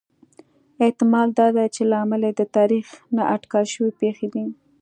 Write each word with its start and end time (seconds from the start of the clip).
احتمال 0.83 1.27
دا 1.39 1.47
دی 1.55 1.67
چې 1.75 1.81
لامل 1.91 2.21
یې 2.27 2.33
د 2.39 2.41
تاریخ 2.55 2.87
نا 3.15 3.23
اټکل 3.35 3.63
شوې 3.73 3.91
پېښې 4.01 4.27
دي 4.33 4.45